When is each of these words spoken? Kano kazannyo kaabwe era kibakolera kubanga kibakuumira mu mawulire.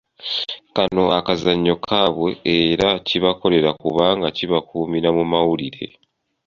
Kano 0.75 1.03
kazannyo 1.27 1.75
kaabwe 1.85 2.29
era 2.59 2.89
kibakolera 3.07 3.69
kubanga 3.81 4.27
kibakuumira 4.37 5.09
mu 5.17 5.23
mawulire. 5.31 5.85